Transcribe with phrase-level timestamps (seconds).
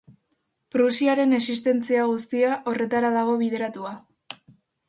[0.75, 3.93] Prusiaren existentzia guztia horretara dago bideratua.